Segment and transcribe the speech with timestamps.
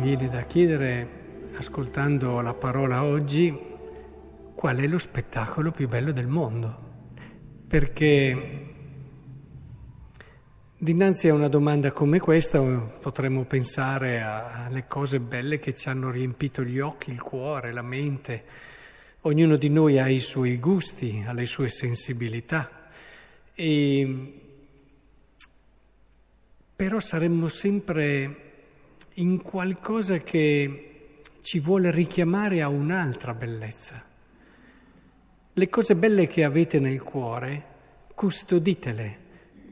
[0.00, 3.54] Viene da chiedere, ascoltando la parola oggi,
[4.54, 6.74] qual è lo spettacolo più bello del mondo.
[7.68, 8.66] Perché
[10.78, 16.64] dinanzi a una domanda come questa potremmo pensare alle cose belle che ci hanno riempito
[16.64, 18.44] gli occhi, il cuore, la mente.
[19.20, 22.88] Ognuno di noi ha i suoi gusti, ha le sue sensibilità.
[23.54, 24.32] E
[26.74, 28.48] però saremmo sempre
[29.20, 34.02] in qualcosa che ci vuole richiamare a un'altra bellezza.
[35.52, 37.64] Le cose belle che avete nel cuore,
[38.14, 39.18] custoditele,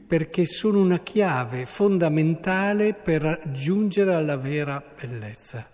[0.07, 5.67] perché sono una chiave fondamentale per giungere alla vera bellezza.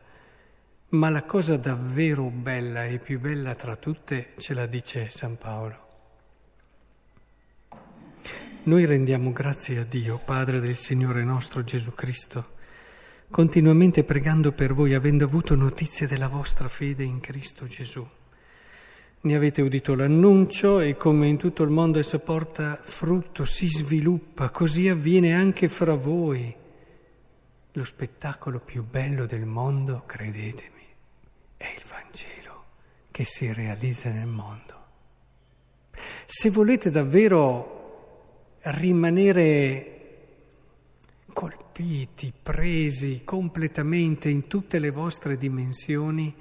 [0.90, 5.84] Ma la cosa davvero bella e più bella tra tutte ce la dice San Paolo.
[8.64, 12.55] Noi rendiamo grazie a Dio, Padre del Signore nostro Gesù Cristo
[13.30, 18.06] continuamente pregando per voi, avendo avuto notizie della vostra fede in Cristo Gesù.
[19.22, 24.52] Ne avete udito l'annuncio e come in tutto il mondo esso porta frutto, si sviluppa,
[24.52, 26.56] così avviene anche fra voi.
[27.72, 30.86] Lo spettacolo più bello del mondo, credetemi,
[31.58, 32.64] è il Vangelo
[33.10, 34.74] che si realizza nel mondo.
[36.26, 39.95] Se volete davvero rimanere
[41.36, 46.34] colpiti, presi completamente in tutte le vostre dimensioni,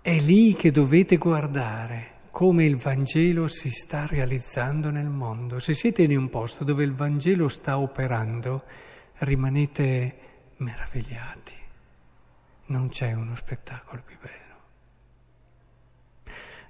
[0.00, 5.58] è lì che dovete guardare come il Vangelo si sta realizzando nel mondo.
[5.58, 8.62] Se siete in un posto dove il Vangelo sta operando,
[9.14, 10.18] rimanete
[10.58, 11.54] meravigliati.
[12.66, 14.58] Non c'è uno spettacolo più bello.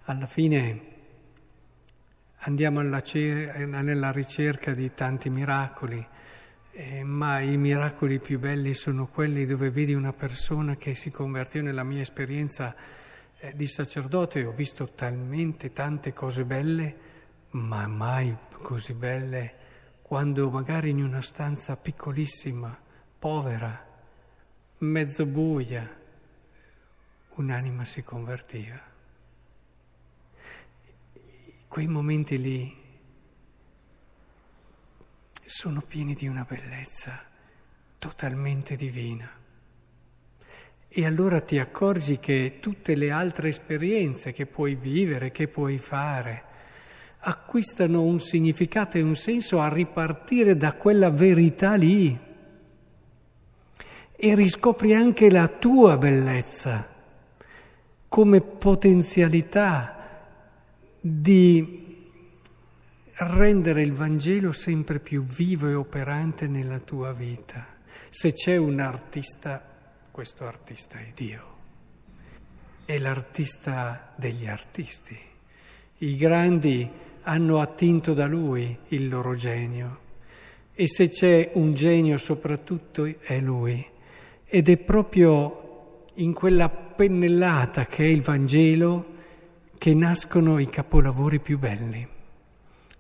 [0.04, 0.80] Alla fine
[2.38, 3.02] andiamo alla,
[3.66, 6.06] nella ricerca di tanti miracoli
[6.80, 11.60] eh, ma i miracoli più belli sono quelli dove vedi una persona che si convertì
[11.60, 12.74] nella mia esperienza
[13.38, 14.46] eh, di sacerdote.
[14.46, 16.96] Ho visto talmente tante cose belle,
[17.50, 19.54] ma mai così belle
[20.00, 22.74] quando magari in una stanza piccolissima,
[23.18, 23.86] povera,
[24.78, 25.86] mezzo buia,
[27.34, 28.80] un'anima si convertiva.
[31.68, 32.79] Quei momenti lì
[35.50, 37.20] sono pieni di una bellezza
[37.98, 39.28] totalmente divina.
[40.88, 46.44] E allora ti accorgi che tutte le altre esperienze che puoi vivere, che puoi fare,
[47.18, 52.16] acquistano un significato e un senso a ripartire da quella verità lì.
[54.14, 56.88] E riscopri anche la tua bellezza
[58.06, 60.28] come potenzialità
[61.00, 61.89] di
[63.26, 67.66] rendere il Vangelo sempre più vivo e operante nella tua vita.
[68.08, 69.62] Se c'è un artista,
[70.10, 71.44] questo artista è Dio.
[72.86, 75.18] È l'artista degli artisti.
[75.98, 76.88] I grandi
[77.22, 79.98] hanno attinto da lui il loro genio
[80.74, 83.86] e se c'è un genio soprattutto è lui.
[84.46, 89.06] Ed è proprio in quella pennellata che è il Vangelo
[89.76, 92.18] che nascono i capolavori più belli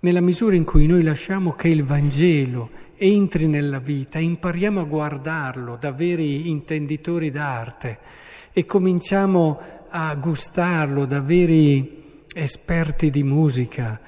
[0.00, 5.76] nella misura in cui noi lasciamo che il Vangelo entri nella vita, impariamo a guardarlo
[5.76, 7.98] da veri intenditori d'arte
[8.52, 14.00] e cominciamo a gustarlo da veri esperti di musica,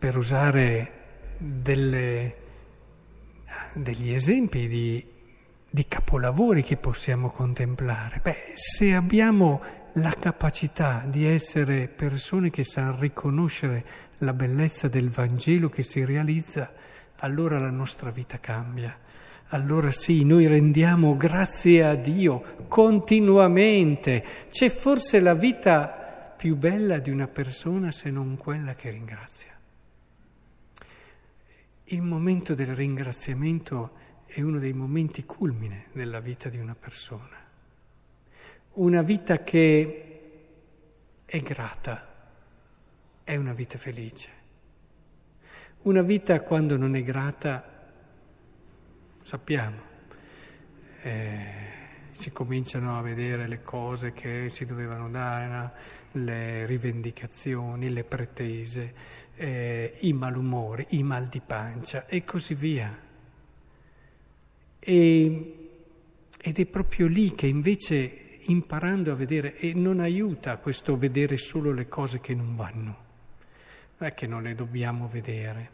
[0.00, 0.92] per usare
[1.36, 2.34] delle,
[3.74, 5.06] degli esempi di,
[5.68, 8.20] di capolavori che possiamo contemplare.
[8.22, 9.60] Beh, se abbiamo
[9.94, 13.84] la capacità di essere persone che sanno riconoscere
[14.20, 16.72] la bellezza del Vangelo che si realizza,
[17.16, 18.96] allora la nostra vita cambia.
[19.48, 24.24] Allora sì, noi rendiamo grazie a Dio continuamente.
[24.48, 29.58] C'è forse la vita più bella di una persona se non quella che ringrazia.
[31.84, 37.36] Il momento del ringraziamento è uno dei momenti culmine della vita di una persona.
[38.74, 40.04] Una vita che
[41.24, 42.09] è grata
[43.30, 44.28] è una vita felice.
[45.82, 47.64] Una vita quando non è grata,
[49.22, 49.80] sappiamo,
[51.02, 51.44] eh,
[52.10, 55.70] si cominciano a vedere le cose che si dovevano dare,
[56.12, 58.94] le rivendicazioni, le pretese,
[59.36, 62.98] eh, i malumori, i mal di pancia e così via.
[64.80, 65.68] E,
[66.36, 71.70] ed è proprio lì che invece imparando a vedere, e non aiuta questo vedere solo
[71.70, 73.08] le cose che non vanno
[74.00, 75.70] non è che non le dobbiamo vedere,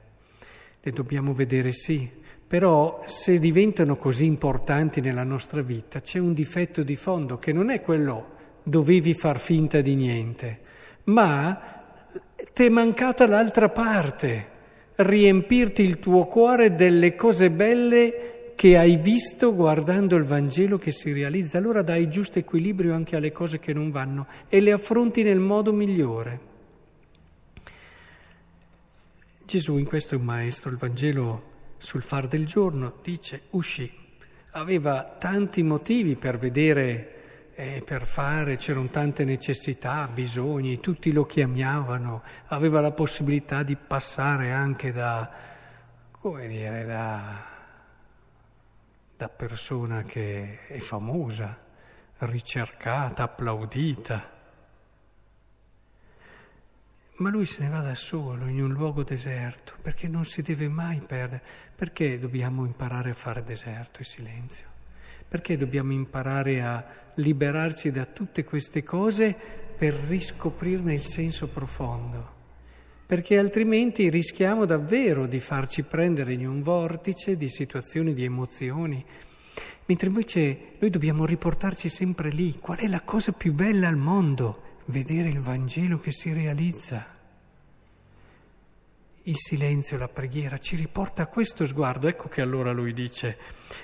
[0.80, 2.10] le dobbiamo vedere sì,
[2.46, 7.70] Però se diventano così importanti nella nostra vita c'è un difetto di fondo che non
[7.70, 10.60] è quello dovevi far finta di niente,
[11.04, 11.84] ma
[12.52, 14.48] ti è mancata l'altra parte,
[14.94, 21.12] riempirti il tuo cuore delle cose belle che hai visto guardando il Vangelo che si
[21.12, 21.58] realizza.
[21.58, 25.72] Allora dai giusto equilibrio anche alle cose che non vanno e le affronti nel modo
[25.72, 26.54] migliore.
[29.46, 33.88] Gesù in questo è un maestro, il Vangelo sul far del giorno dice uscì,
[34.50, 42.24] aveva tanti motivi per vedere e per fare, c'erano tante necessità, bisogni, tutti lo chiamavano,
[42.46, 45.30] aveva la possibilità di passare anche da,
[46.10, 47.44] come dire, da,
[49.16, 51.56] da persona che è famosa,
[52.18, 54.35] ricercata, applaudita.
[57.18, 60.68] Ma lui se ne va da solo in un luogo deserto, perché non si deve
[60.68, 61.42] mai perdere.
[61.74, 64.66] Perché dobbiamo imparare a fare deserto e silenzio?
[65.26, 66.84] Perché dobbiamo imparare a
[67.14, 69.34] liberarci da tutte queste cose
[69.76, 72.34] per riscoprirne il senso profondo?
[73.06, 79.02] Perché altrimenti rischiamo davvero di farci prendere in un vortice di situazioni, di emozioni,
[79.86, 82.58] mentre invece noi dobbiamo riportarci sempre lì.
[82.58, 84.65] Qual è la cosa più bella al mondo?
[84.86, 87.14] Vedere il Vangelo che si realizza
[89.26, 92.06] il silenzio, la preghiera ci riporta a questo sguardo.
[92.06, 93.36] Ecco che allora lui dice,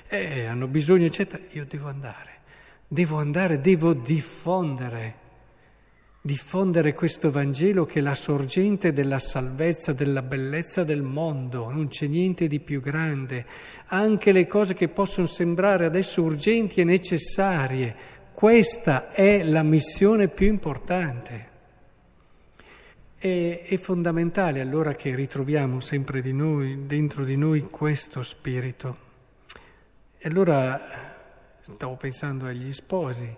[0.09, 2.41] eh, hanno bisogno, eccetera, io devo andare,
[2.87, 5.17] devo andare, devo diffondere,
[6.21, 12.07] diffondere questo Vangelo che è la sorgente della salvezza, della bellezza del mondo, non c'è
[12.07, 13.45] niente di più grande.
[13.87, 20.47] Anche le cose che possono sembrare adesso urgenti e necessarie, questa è la missione più
[20.47, 21.51] importante.
[23.17, 29.11] È, è, fondamentale allora che ritroviamo sempre di noi, dentro di noi questo spirito.
[30.19, 30.81] E allora
[31.61, 33.33] stavo pensando agli sposi,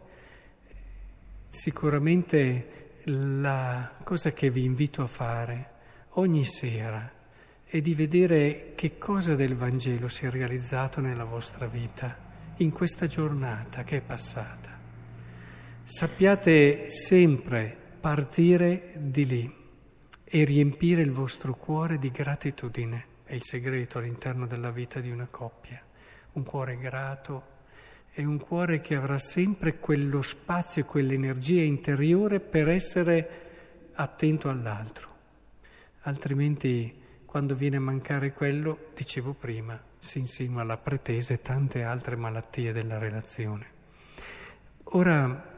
[1.49, 5.71] sicuramente la cosa che vi invito a fare
[6.11, 7.11] ogni sera
[7.65, 12.17] è di vedere che cosa del Vangelo si è realizzato nella vostra vita
[12.59, 14.74] in questa giornata che è passata.
[15.87, 19.55] Sappiate sempre partire di lì
[20.25, 23.05] e riempire il vostro cuore di gratitudine.
[23.23, 25.83] È il segreto all'interno della vita di una coppia.
[26.33, 27.43] Un cuore grato
[28.13, 35.09] è un cuore che avrà sempre quello spazio e quell'energia interiore per essere attento all'altro.
[36.05, 42.17] Altrimenti, quando viene a mancare quello, dicevo prima, si insinua la pretesa e tante altre
[42.17, 43.67] malattie della relazione.
[44.85, 45.53] Ora,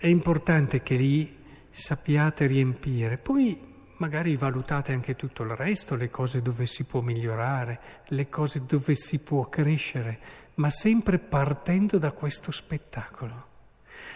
[0.00, 1.36] è importante che lì
[1.68, 3.18] sappiate riempire.
[3.18, 3.68] Poi
[3.98, 8.94] magari valutate anche tutto il resto, le cose dove si può migliorare, le cose dove
[8.94, 10.18] si può crescere,
[10.54, 13.48] ma sempre partendo da questo spettacolo.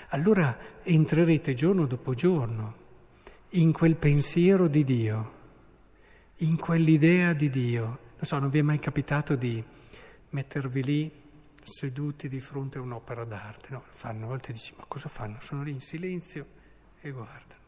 [0.08, 2.76] Allora entrerete giorno dopo giorno
[3.50, 5.32] in quel pensiero di Dio,
[6.37, 7.84] in quell'idea di Dio.
[7.84, 9.62] Non so, non vi è mai capitato di
[10.30, 11.24] mettervi lì
[11.64, 13.82] seduti di fronte a un'opera d'arte, no?
[13.87, 15.40] Fanno, a volte dici, ma cosa fanno?
[15.40, 16.46] Sono lì in silenzio
[17.00, 17.62] e guardano.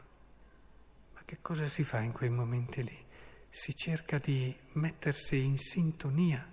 [1.27, 3.05] Che cosa si fa in quei momenti lì?
[3.49, 6.47] Si cerca di mettersi in sintonia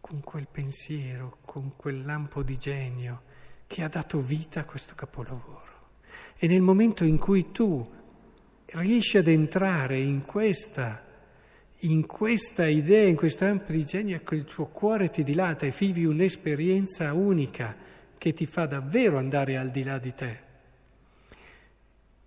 [0.00, 3.22] con quel pensiero, con quel lampo di genio
[3.66, 5.88] che ha dato vita a questo capolavoro.
[6.38, 7.86] E nel momento in cui tu
[8.64, 11.04] riesci ad entrare in questa,
[11.82, 15.74] in questa idea, in questo lampo di genio, ecco il tuo cuore ti dilata e
[15.76, 17.74] vivi un'esperienza unica
[18.18, 20.48] che ti fa davvero andare al di là di te.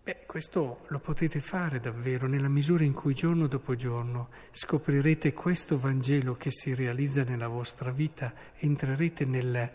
[0.03, 5.77] Beh, questo lo potete fare davvero nella misura in cui giorno dopo giorno scoprirete questo
[5.77, 9.71] Vangelo che si realizza nella vostra vita, entrerete nel,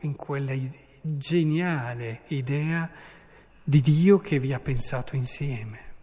[0.00, 0.52] in quella
[1.00, 2.90] geniale idea
[3.62, 5.93] di Dio che vi ha pensato insieme.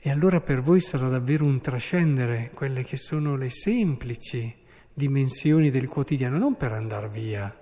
[0.00, 4.56] E allora per voi sarà davvero un trascendere quelle che sono le semplici
[4.92, 7.54] dimensioni del quotidiano, non per andare via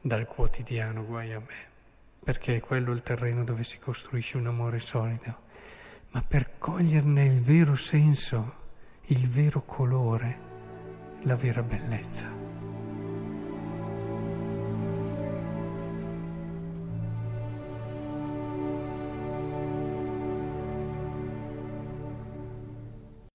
[0.00, 1.70] dal quotidiano, guai a me
[2.24, 5.38] perché è quello il terreno dove si costruisce un amore solido,
[6.10, 8.54] ma per coglierne il vero senso,
[9.06, 10.38] il vero colore,
[11.22, 12.41] la vera bellezza.